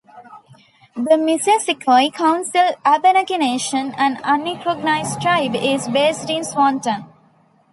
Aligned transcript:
The 0.95 1.15
Missisiquoi 1.15 2.09
Council 2.11 2.71
Abenaki 2.83 3.37
Nation, 3.37 3.93
an 3.99 4.19
unrecognized 4.23 5.21
tribe, 5.21 5.53
is 5.53 5.87
based 5.89 6.27
in 6.27 6.43
Swanton. 6.43 7.05